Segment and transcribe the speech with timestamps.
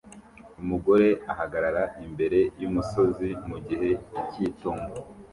[0.61, 3.89] Umugore ahagarara imbere yumusozi mugihe
[4.31, 4.95] cyitumba